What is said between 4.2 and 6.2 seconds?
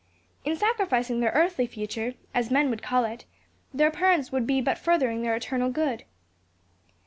would but be furthering their eternal good."